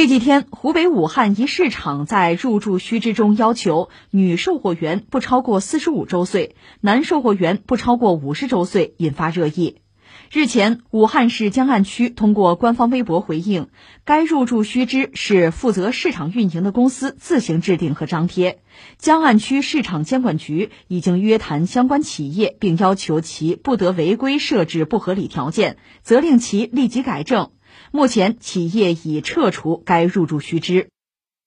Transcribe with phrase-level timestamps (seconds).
[0.00, 9.82] 这几天，湖北武汉一市场在入驻须知中要求女售货员不超过四十五周岁，男售货员不超过五十周岁，引发热议。
[10.30, 13.68] 日前，武汉市江岸区通过官方微博回应，
[14.06, 18.62] 该入驻须知是负责市场运营的公司自行制定和张贴。
[18.96, 27.50] 江岸区市场监管局已经约谈相关企业，并要求其不得违规设置不合理条件，责令其立即改正。
[27.90, 30.90] 目前，企业已撤除该入驻须知。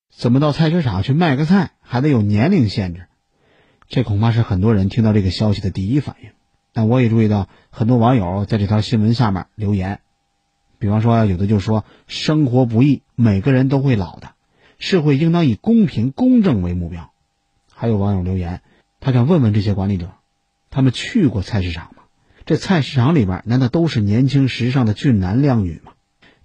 [0.10, 3.08] 怎么到菜市场去卖个菜还得有年龄限制？
[3.88, 6.30] 这恐怕是很多人听到这个消息的第一反应。
[6.72, 10.02] 但我也注意到很多网友在这条新闻下面留言，
[10.80, 14.32] 比方说有的就说生活不易，每个人都会老的，
[14.80, 17.12] 社会应当以公平公正为目标。
[17.72, 18.62] 还有网友留言，
[19.00, 20.12] 他想问问这些管理者，
[20.72, 22.04] 他们去过菜市场吗？
[22.46, 25.93] 这菜市场里边难道都是年轻时尚的俊男靓女吗？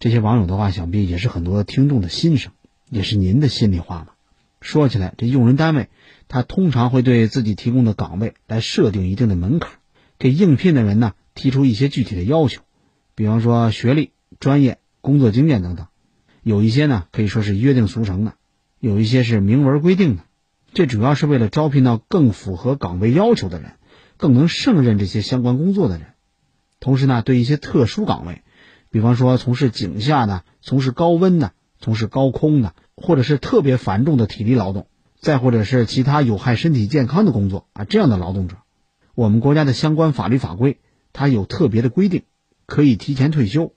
[0.00, 2.52] 这些网友的话，想必也是很多听众的心声，
[2.88, 4.08] 也是您的心里话嘛。
[4.60, 5.88] 说起来，这用人单位
[6.28, 9.72] 他通常会对自己提供的岗位来设定一定的门槛，
[10.18, 12.62] 给应聘的人呢提出一些具体的要求，
[13.14, 15.86] 比方说学历、专业、工作经验等等。
[16.42, 18.34] 有一些呢可以说是约定俗成的，
[18.78, 20.22] 有一些是明文规定的。
[20.72, 23.72] 这主要是为了招聘到更符合岗位要求的人，
[24.16, 26.14] 更能胜任这些相关工作的人。
[26.78, 28.42] 同时呢，对一些特殊岗位。
[28.90, 34.86] 比方说，从事井下的、从事高温的、从事高空的，或者是特别繁重的体力劳动，
[35.20, 38.56] 再或者是其他有害身体健康的工作啊，这样的劳动者，
[39.14, 40.78] 我们国家的相关法律法规
[41.12, 42.22] 它有特别的规定，
[42.66, 43.74] 可以提前退休。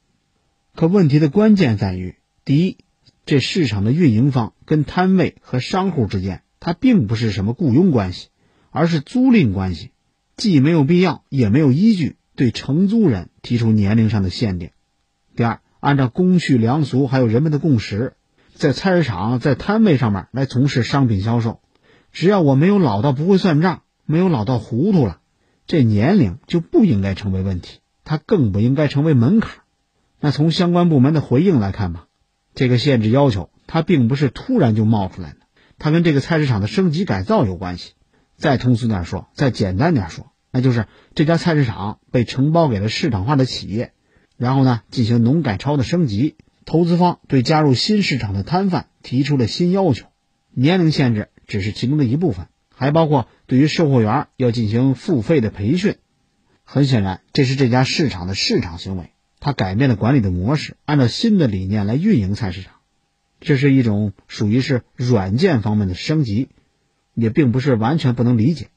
[0.75, 2.77] 可问题的关键在于，第一，
[3.25, 8.29] 这市场的运营方跟摊位和商户之间，它并不是什么雇佣关系，
[8.69, 9.91] 而是租赁关系，
[10.37, 14.69] 既没有必要，也没有依据对承租人提出年龄上的限定。
[15.35, 18.13] 第二，按照公序良俗，还有人们的共识，
[18.53, 21.61] 在菜市场、在摊位上面来从事商品销售，
[22.11, 25.19] 只要我没有老到不会算账，没有老到糊涂了，
[25.65, 29.61] 这年龄就不应该成为问题，它更不应该成为门槛。
[30.19, 32.07] 那从相关部门的回应来看吧，
[32.53, 35.37] 这个限制要求它并不是突然就冒出来的，
[35.79, 37.93] 它跟这个菜市场的升级改造有关系。
[38.35, 43.93] 再通俗点说，再简单点说，那就是这家菜市场被承包给了市场化的企业。
[44.41, 46.33] 然后呢，进行农改超的升级，
[46.65, 50.07] 投资方对加入新市场的摊贩提出了新要求，
[50.49, 55.97] 年龄限制只是其中的一部分，还包括对于售货员要进行付费的培训。
[56.63, 62.73] 很显然，这是这家市场的市场行为，它改变了管理的模式，按照新的理念来运营菜市场，
[63.41, 66.49] 这是一种属于是软件方面的升级，
[67.13, 68.69] 也并不是完全不能理解。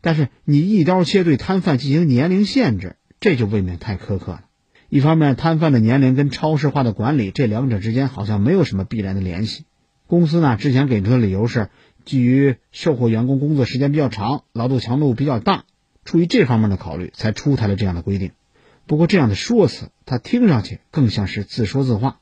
[0.00, 4.44] 但是你一刀切对摊贩进行年龄限制，这就未免太苛刻了。
[4.92, 9.64] 一方面，摊贩的年龄跟超市化的管理这两者之间好像没有什么必然的联系。
[10.08, 11.68] 公司呢之前给出的理由是，
[12.04, 15.62] 基于售货员工工作时间比较长，劳动强度比较大，
[16.04, 18.32] 出于这方面的考虑才出台了这样的规定。
[18.88, 22.18] 不过这样的说辞，它听上去更像是自说自话。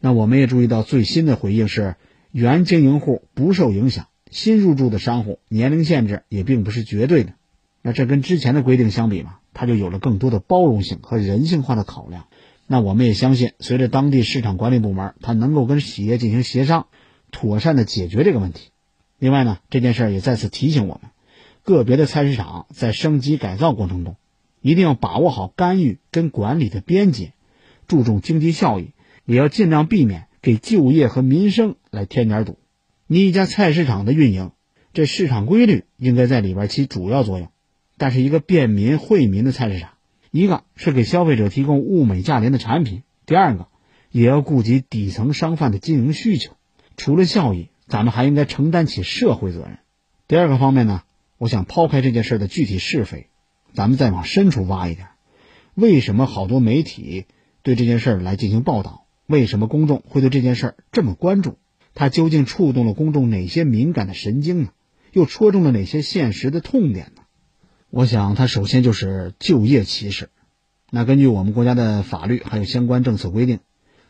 [0.00, 1.94] 那我们也注意到最新的回应是，
[2.32, 7.34] 原经营户不受影响，新入驻的商户年龄限制也并不是绝对的。
[7.82, 9.36] 那这跟之前的规定相比嘛？
[9.54, 12.26] 它就有了更多的包容性和人性化的考量。
[12.66, 16.86] 那我们也相信，随着当地市场管理部门它能够跟企业进行协商，
[17.30, 18.70] 妥善的解决这个问题。
[19.18, 21.10] 另外呢，这件事也再次提醒我们，
[21.62, 24.16] 个别的菜市场在升级改造过程中，
[24.60, 27.32] 一定要把握好干预跟管理的边界，
[27.86, 28.92] 注重经济效益，
[29.24, 32.58] 也要尽量避免给就业和民生来添点堵。
[33.06, 34.52] 你一家菜市场的运营，
[34.92, 37.48] 这市场规律应该在里边起主要作用。
[37.98, 39.90] 但是一个便民惠民的菜市场，
[40.30, 43.66] 一个是给消费者提供物美价廉的产品，第二个
[44.10, 46.52] 也要顾及底层商贩的经营需求。
[46.96, 49.78] 除了效益，咱们还应该承担起社会责任。
[50.26, 51.02] 第二个方面呢，
[51.38, 53.26] 我想抛开这件事的具体是非，
[53.74, 55.08] 咱们再往深处挖一点：
[55.74, 57.26] 为什么好多媒体
[57.62, 59.06] 对这件事来进行报道？
[59.26, 61.58] 为什么公众会对这件事这么关注？
[61.94, 64.70] 它究竟触动了公众哪些敏感的神经呢？
[65.12, 67.17] 又戳中了哪些现实的痛点呢？
[67.90, 70.28] 我想，它首先就是就业歧视。
[70.90, 73.60] 那根据我们国家的法律还有相关政策规定，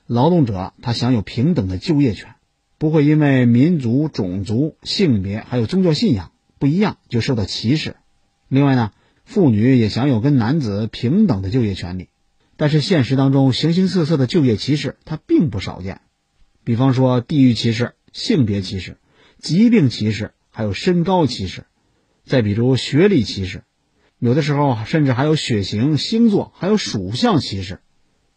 [0.06, 2.34] 劳动者他享有平等的就业权，
[2.76, 7.94] 不会因为民族、种族、性别还有宗教信仰不一样就受到歧视。
[8.48, 8.90] 另外呢，
[9.24, 12.08] 妇女也享有跟男子平等的就业权利。
[12.56, 16.00] 但是现实当中，形形色色的就业歧视它并不少见，
[16.64, 18.96] 比方说地域歧视、性别歧视、
[19.38, 21.64] 疾病歧视，还有身高歧视。
[22.24, 23.62] 再比如学历歧视。
[24.18, 27.80] 有的时候甚至还有血型、星座，还有属相歧视，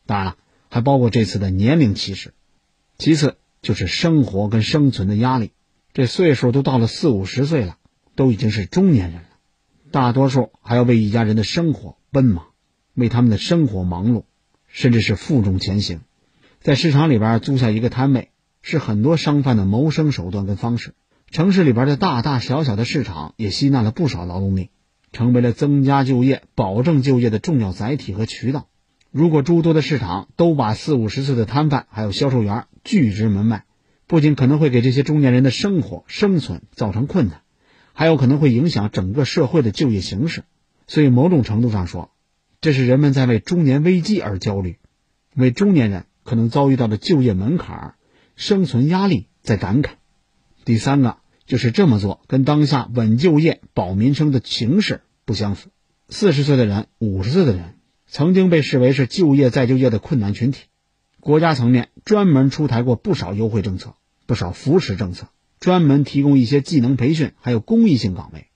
[0.06, 0.38] 当然了，
[0.70, 2.34] 还包括这次的年龄歧视。
[2.98, 5.52] 其次，就是生活跟生存的压力。
[5.94, 7.78] 这岁数都到了四五十岁了，
[8.16, 9.28] 都已经是中年人了，
[9.90, 12.46] 大多数还要为一家人的生活奔忙，
[12.94, 14.26] 为他们的生活忙碌，
[14.68, 16.02] 甚至是负重前行。
[16.60, 18.30] 在市场里边租下一个摊位，
[18.62, 20.94] 是很多商贩的谋生手段跟方式。
[21.32, 24.70] 城市里边的大大小小的市场也吸纳了不少劳动力，
[25.12, 28.68] 成为了增加就业、保证就业的重要载体和渠道。
[29.12, 33.66] 如果诸多的市场都把四五十岁的摊贩还有销售员拒之门外，
[34.08, 37.42] 不仅可能会给这些中年人的生活生存造成困难，
[37.94, 40.44] 还有可能会影响整个社会的就业形势。
[40.88, 42.12] 所以，某种程度上说，
[42.60, 44.80] 这是人们在为中年危机而焦虑，
[45.36, 47.96] 为中年人可能遭遇到的就业门槛、
[48.36, 49.92] 生存压力在感慨。
[50.66, 51.18] 第三个
[51.52, 55.70] 就是这么做跟当下稳就业、保民生的形势不相符。
[56.08, 57.76] 四十岁的人、五十岁的人
[58.08, 60.62] 曾经被视为是就业再就业的困难群体，
[61.20, 63.96] 国家层面专门出台过不少优惠政策。
[64.26, 65.28] 不少扶持政策，
[65.60, 68.48] 专门提供一些技能培训，还有公益性岗位。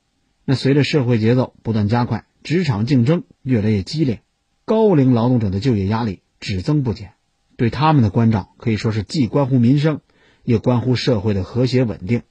[0.46, 4.22] 那随着社会节奏不断加快，职场竞争越来越激烈，
[4.64, 7.12] 高龄劳动者的就业压力只增不减。
[7.58, 10.00] 对他们的关照可以说是既关乎民生，
[10.46, 12.22] 也关乎社会的和谐稳定。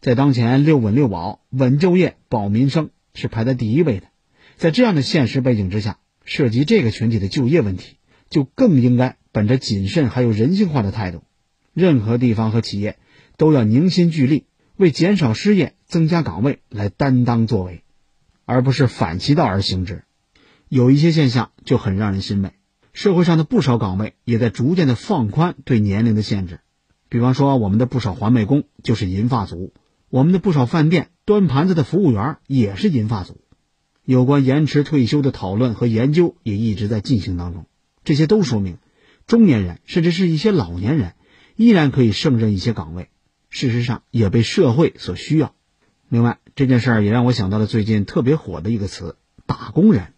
[0.00, 4.06] 在当前六稳六保、稳就业、保民生是排在第一位的。
[4.56, 7.96] 在这样的现实背景之下，涉及这个群体的就业问题，
[8.30, 11.22] 就更应该本着谨慎还有人性化的态度。
[11.74, 12.98] 任何地方和企业
[13.36, 14.46] 都要凝心聚力，
[14.76, 17.82] 为减少失业、增加岗位来担当作为，
[18.44, 20.04] 而不是反其道而行之。
[20.68, 22.52] 有一些现象就很让人欣慰，
[22.92, 26.60] 社会上的不少岗位也在逐渐的放宽对年龄的限制。
[27.08, 29.72] 比方说，我们的不少环卫工就是银发族，
[30.16, 33.42] 我们的不少饭店端盘子的服务员也是银发族。
[34.02, 37.66] 有关延迟退休的讨论和研究也一直在进行当中。
[38.02, 38.78] 这些都说明，
[39.26, 41.12] 中年人甚至是一些老年人。
[41.56, 43.10] 依然可以胜任一些岗位，
[43.50, 45.54] 事实上也被社会所需要。
[46.08, 50.14] 另外，这件事儿也让我想到了最近特别火的一个词“打工人”，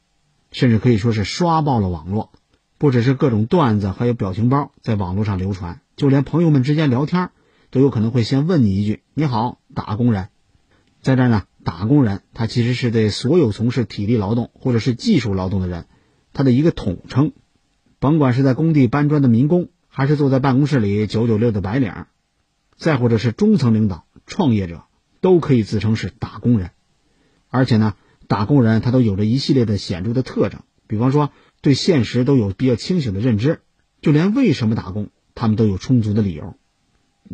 [0.52, 2.30] 甚至可以说是刷爆了网络。
[2.78, 7.30] 不只是各种段子，还有表情包在网络上流传，就连朋友们之间聊天，
[7.70, 10.28] 都有可能会先问你一句：“你好，打工人。”
[11.02, 15.86] 在这儿呢，打工人他其实是对所有从事体力劳动或者是技术劳动的人，
[16.32, 17.32] 他的一个统称。
[17.98, 19.68] 甭管是在工地搬砖的民工。
[19.90, 21.92] 还是坐在办公室里九九六的白领，
[22.76, 24.84] 再或者是中层领导、创业者，
[25.20, 26.70] 都可以自称是打工人。
[27.48, 27.96] 而且呢，
[28.28, 31.32] 打工人他都有着一系列的显著的特征，比方说
[31.62, 33.62] 对现实都有比较清醒的认知，
[34.00, 36.54] 就连为什么打工，他们都有充足的理由。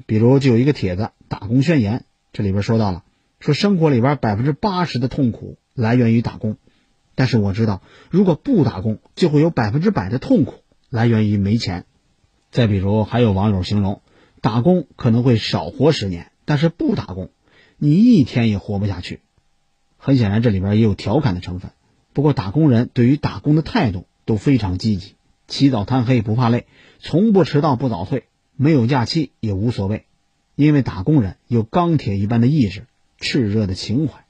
[0.07, 1.99] 比如就有一个帖子《打工宣言》，
[2.33, 3.05] 这里边说到了，
[3.41, 6.57] 说生活里边百分之八十的痛苦来源于打工，
[7.15, 10.57] 但是我知道，如果不打工，就会有百分之百的痛苦
[10.91, 11.85] 来源于没钱。
[12.51, 14.01] 再比如，还有网友形容，
[14.41, 17.31] 打工可能会少活十年，但是不打工，
[17.79, 19.21] 你一天也活不下去。
[19.97, 21.71] 很显然，这里边也有调侃的成分。
[22.13, 25.15] 不过，打工人对于打工的态度都非常积极，
[25.49, 26.67] 起早贪黑不怕累，
[27.01, 28.25] 从不迟到不早退，
[28.57, 30.07] 没有假期也无所谓，
[30.55, 32.87] 因为打工人有钢铁一般的意志、
[33.19, 34.25] 炽热的情怀。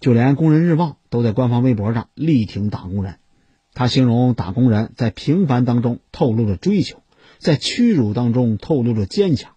[0.00, 3.16] 就连《工人日报》都在官方微博上力挺打工人，
[3.72, 7.02] 他形容打工人在平凡当中透露着追求。
[7.38, 9.54] 在屈辱当中透露着坚强，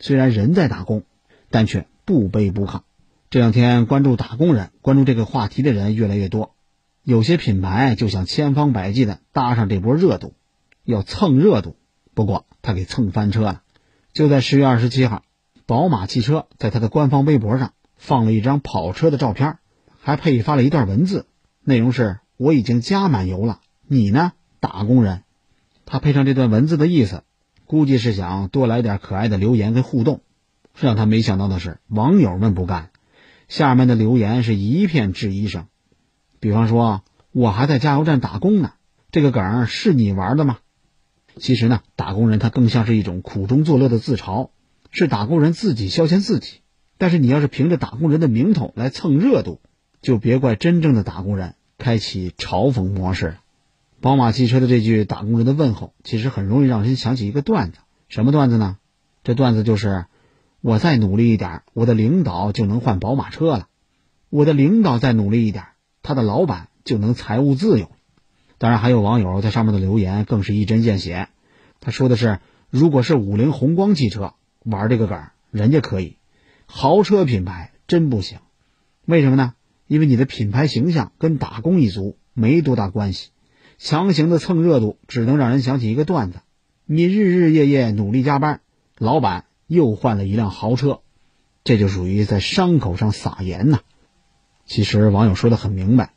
[0.00, 1.04] 虽然人在打工，
[1.50, 2.80] 但却不卑不亢。
[3.30, 6.54] 这两天关注打工人、关注这个话题的人越来越多，
[7.04, 10.32] 有些品牌就想千方百计的搭上这波热度，
[10.82, 11.76] 要蹭热度。
[12.14, 13.62] 不过他给蹭翻车了。
[14.12, 15.22] 就在十月二十七号，
[15.66, 19.58] 宝马汽车在他的官方微博上放了一张跑车的照片，
[20.00, 21.26] 还配发了一段文字，
[21.62, 25.22] 内容是：“我已经加满油了，你呢，打工人？”
[25.86, 27.22] 他配上这段文字的意思。
[27.66, 30.22] 估计是想多来点可爱的留言跟互动，
[30.74, 32.88] 让他没想到的是，网友们不干，
[33.46, 35.66] 下面的留言是一片质疑声。
[36.40, 38.72] 比方说，我还在加油站打工呢，
[39.12, 40.56] 这个梗是你玩的吗？
[41.38, 44.50] 其实呢，打工人他更像是一种苦中作乐的自嘲，
[44.90, 46.60] 是打工人自己消遣自己。
[46.98, 49.60] 但是你要是凭着打工人的名头来蹭热度，
[50.02, 53.40] 就别怪真正的打工人开启嘲讽模式了。
[54.00, 57.78] 宝马汽车的这句打工人的问候，其实很容易让人想起一个段子。
[58.08, 58.78] 什么段子呢？
[59.22, 60.06] 这段子就是：
[60.60, 63.68] 我再努力一点，我的领导就能换宝马车了；
[64.30, 65.64] 我的领导再努力一点，
[66.02, 67.90] 他的老板就能财务自由。
[68.58, 71.28] 当然，还有网友在上面的留言更是一针见血。
[71.80, 74.34] 他说的是：如果是五菱宏光汽车
[74.64, 76.16] 玩这个梗，人家可以；
[76.66, 78.38] 豪车品牌真不行。
[79.06, 79.54] 为什么呢？
[79.86, 83.30] 因为你的品牌形象跟打工一族没多大关系。
[83.78, 86.40] 强行的蹭热度，只能让人想起一个段子：
[86.84, 88.60] 你日日夜夜努力加班，
[88.98, 91.00] 老板又换了一辆豪车，
[91.62, 93.80] 这就属于在伤口上撒盐呐。
[94.66, 96.12] 其实网友说的很明白，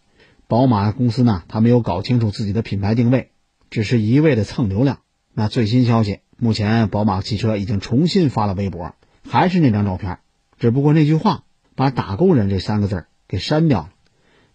[0.52, 3.32] 宝马公司呢，他没有搞清楚自己的品牌定位，
[3.70, 5.00] 只是一味的蹭流量。
[5.34, 8.94] 那最新消息，目前宝马汽车已经重新发了微博，
[9.26, 10.20] 还是那张照片，
[10.60, 13.92] 只不过那句话把“打工人”这三个字给删掉了，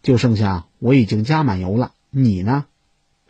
[0.03, 2.67] 就剩下“我已经加满油了，你呢？”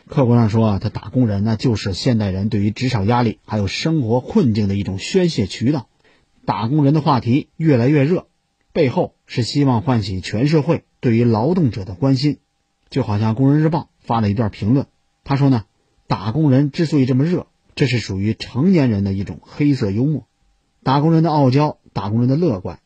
[0.05, 5.87] 客观上说，他打工人那就是现代人对于职场压力还有生活困境的一种宣泄渠道。
[6.43, 8.27] 打工人的话题越来越热，
[8.73, 12.39] 背后是希望唤起全社会对于劳动者的关心。
[12.89, 14.87] 就好像《工人日报》发了一段评论，
[15.23, 15.65] 他说呢，
[16.07, 20.25] 打工人之所以这么热，这是属于成年人的一种黑色幽默。
[20.83, 22.79] 打工人的傲娇，打工人的乐观，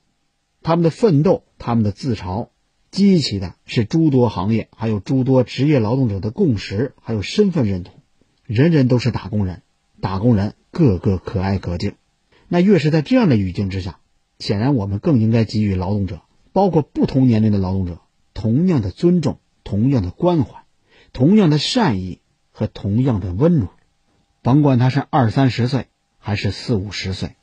[0.63, 2.49] 他们的奋斗，他们的自嘲。
[2.89, 8.01] 激起的是诸多行业，还有诸多职业劳动者的共识，还有身份认同。
[8.45, 9.61] 人人都是打工人，
[10.01, 11.93] 打工人个个可爱可敬。
[12.49, 13.99] 那越是在这样的语境之下，
[14.39, 18.01] 显然我们更应该给予劳动者，包括不同年龄的劳动者，
[18.33, 19.39] 同样的尊重、
[19.71, 20.65] 同样的关怀、
[21.13, 22.19] 同样的善意
[22.51, 23.69] 和同样的温暖，
[24.41, 25.87] 甭管他是二三十岁
[26.17, 27.37] 还是四五十岁。